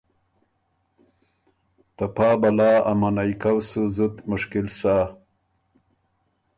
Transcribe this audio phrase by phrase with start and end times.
[1.95, 4.95] ته پا بلا ا منعئ کؤ سُو زُت مشکل سۀ۔